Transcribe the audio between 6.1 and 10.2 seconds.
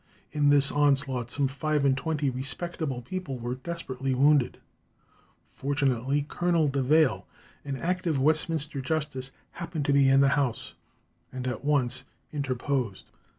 Colonel de Veil, an active Westminster justice, happened to be in